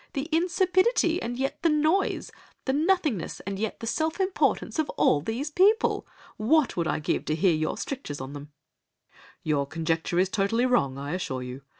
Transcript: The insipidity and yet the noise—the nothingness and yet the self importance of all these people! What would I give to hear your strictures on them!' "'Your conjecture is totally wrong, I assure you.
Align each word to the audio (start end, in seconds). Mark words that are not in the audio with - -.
The 0.13 0.27
insipidity 0.31 1.21
and 1.21 1.37
yet 1.37 1.61
the 1.61 1.69
noise—the 1.69 2.73
nothingness 2.73 3.39
and 3.41 3.59
yet 3.59 3.81
the 3.81 3.85
self 3.85 4.19
importance 4.19 4.79
of 4.79 4.89
all 4.97 5.21
these 5.21 5.51
people! 5.51 6.07
What 6.37 6.75
would 6.75 6.87
I 6.87 6.97
give 6.97 7.23
to 7.25 7.35
hear 7.35 7.53
your 7.53 7.77
strictures 7.77 8.19
on 8.19 8.33
them!' 8.33 8.51
"'Your 9.43 9.67
conjecture 9.67 10.17
is 10.17 10.29
totally 10.29 10.65
wrong, 10.65 10.97
I 10.97 11.13
assure 11.13 11.43
you. 11.43 11.61